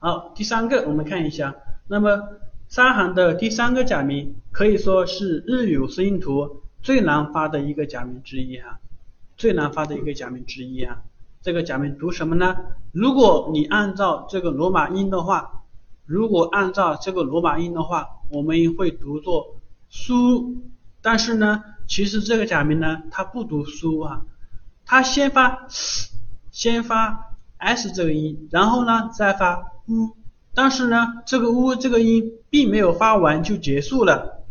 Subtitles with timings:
[0.00, 1.56] 好，第三个我们看一下，
[1.88, 2.28] 那么
[2.68, 8.78] 三行的第三个假名可以说是日语声音图最难发的一个假名之一哈，
[9.36, 11.02] 最难发的一个假名之一啊。
[11.42, 12.56] 这个假名读什么呢？
[12.92, 15.64] 如果你按照这个罗马音的话，
[16.06, 19.56] 如果按照这个罗马音的话，我们会读作
[19.88, 20.58] 书。
[21.02, 24.22] 但是呢，其实这个假名呢，它不读书啊，
[24.84, 25.66] 它先发
[26.52, 30.16] 先发 s 这个音，然后呢再发 u，
[30.54, 34.44] 但是呢，这个 u 这个音并没有发完就结束了。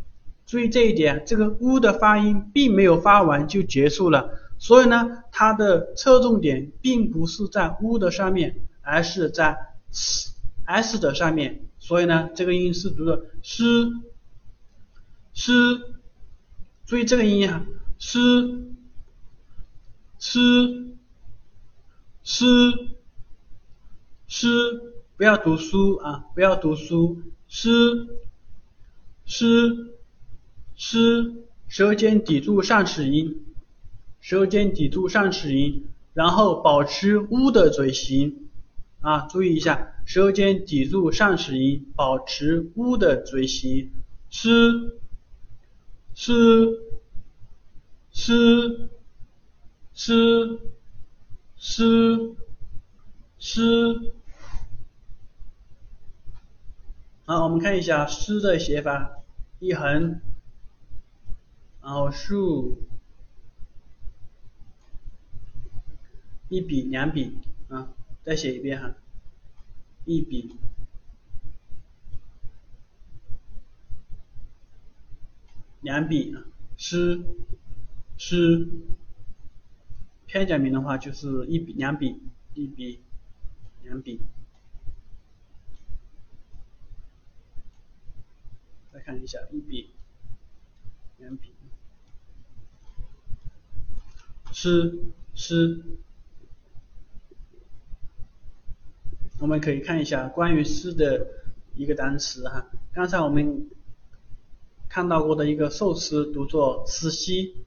[0.46, 4.30] 注意这一点，这个 u 的发音并没有发完就结束了。
[4.60, 9.58] 所以呢，它的侧重点并不是在 u 的上面，而是在
[9.92, 11.62] s 的上面。
[11.80, 13.64] 所以呢，这个音是读的 s
[15.34, 15.54] s。
[16.86, 17.66] 注意这个音啊
[18.00, 18.18] ，s
[20.20, 20.40] s
[22.24, 22.46] s
[24.28, 27.70] s，不要读书啊，不要读书，s
[29.26, 29.46] s
[30.78, 31.34] s，
[31.68, 33.38] 舌尖抵住上齿龈，
[34.22, 35.82] 舌尖抵住上齿龈，
[36.14, 38.48] 然后保持 u 的嘴型
[39.02, 43.92] 啊，注意一下，舌尖抵住上齿龈，保持 u 的嘴型
[44.30, 44.94] ，s。
[46.20, 46.80] 是
[48.12, 48.90] 是
[49.94, 50.60] 是
[51.56, 52.36] 是
[53.38, 54.14] 是，
[57.30, 59.22] 好，我们看一下诗的写法，
[59.60, 60.22] 一横，
[61.82, 62.78] 然后竖，
[66.48, 67.38] 一笔两笔。
[67.68, 67.90] 啊，
[68.24, 68.96] 再写一遍哈，
[70.06, 70.56] 一笔。
[75.82, 76.34] 两笔。
[76.34, 76.46] 啊，
[76.78, 77.26] 诗。
[78.16, 78.70] 诗，
[80.28, 82.22] 片假名的话就是一笔两笔，
[82.54, 83.02] 一笔
[83.84, 84.22] 两笔。
[88.98, 89.92] 再看一下一笔
[91.20, 91.52] 两笔，
[94.52, 94.98] 诗
[95.36, 95.86] 诗，
[99.38, 101.28] 我们可以看一下关于诗的
[101.76, 103.70] 一个单词哈，刚才我们。
[104.90, 107.66] 看到过的一个寿司读作司西，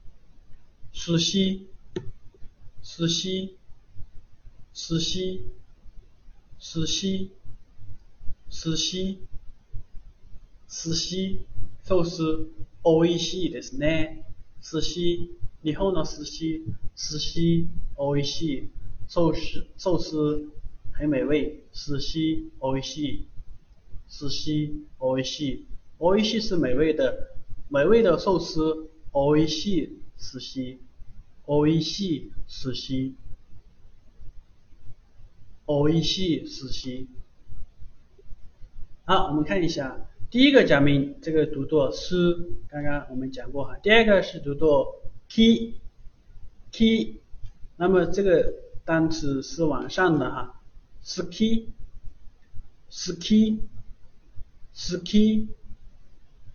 [0.91, 1.67] 司西，
[2.81, 3.55] 司西，
[4.73, 5.45] 司西，
[6.59, 7.31] 司西，
[8.49, 9.21] 司西，
[10.70, 11.40] 司西，
[11.84, 12.50] 寿司
[12.82, 14.24] おいしいですね。
[14.60, 15.30] 司西，
[15.64, 16.62] 日本の司西，
[16.94, 18.70] 司西おいしい，
[19.08, 20.52] 寿司寿司
[20.92, 21.62] 很美味。
[21.72, 23.28] 司西おいしい，
[24.08, 25.66] 司西おいしい。
[25.98, 27.12] おいしい是美味的，
[27.70, 28.90] 美味的寿司。
[29.18, 30.78] おいしい寿司，
[31.46, 33.14] おいしい寿司，
[35.66, 37.08] おいしい寿司。
[39.06, 39.96] 好，我们看一下
[40.31, 42.15] 第一个假名，这个读作诗，
[42.69, 43.75] 刚刚我们讲过哈。
[43.83, 47.17] 第二个是读作 ki，ki，
[47.75, 48.53] 那么这个
[48.85, 50.61] 单词是往上的哈
[51.03, 51.67] ，ski，ski，ski。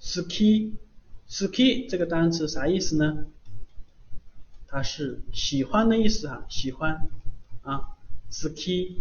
[0.00, 3.26] ski，ski 这个单词啥意思呢？
[4.68, 7.10] 它是喜欢的意思哈，喜欢
[7.60, 7.90] 啊
[8.30, 8.96] ，ski，ski，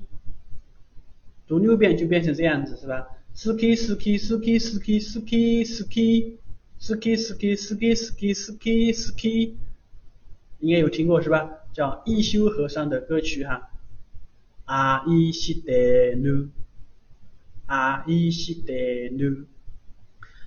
[1.48, 6.38] 读六遍就变成这样子是吧？ski ski ski ski ski ski ski
[6.78, 7.18] ski
[7.58, 9.56] ski ski ski ski，
[10.60, 11.50] 应该有听过是吧？
[11.74, 13.72] 叫一休和尚的歌曲哈。
[14.70, 16.48] 阿依悉得努，
[17.66, 19.46] 阿依悉得努。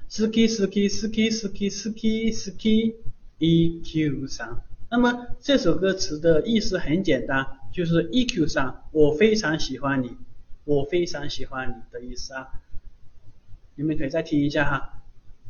[0.08, 2.94] 四 k 四 k 四 k 四 k 四 k 四 k
[3.38, 4.62] 一 q 三。
[4.92, 10.16] 那么这首歌词的意思很简单，就是 e q 三，我非常喜欢你，
[10.62, 12.46] 我非常喜欢你的意思啊。
[13.74, 15.02] 你们可以再听一下哈，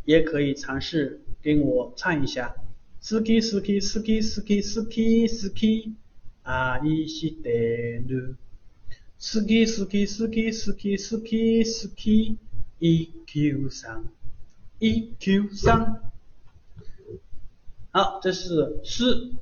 [0.06, 2.54] 也可以尝试跟我唱一下。
[3.00, 5.92] 四 k 四 k 四 k 四 k 四 k 四 k
[6.42, 8.02] 啊，一 k 得
[9.24, 12.36] 四 k 四 k 四 k 四 k 四 k 四 k
[12.80, 14.08] 一 q 三
[14.80, 16.10] 一 q 三
[17.92, 19.34] 好这是四